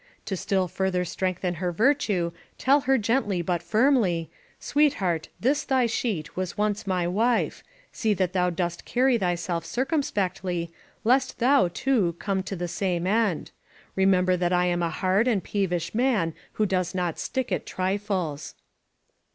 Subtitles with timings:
[0.25, 6.35] To still further strengthen her virtue, tell her gently but firmly: ^Sweetheart, this thy sheet
[6.35, 12.41] was once my wife; see that thou dost carry thyself circumspectly lest thou, too, come
[12.41, 13.51] to the same end.
[13.95, 18.55] Remember that I am a hard and peevish man who does not stick at trifles.'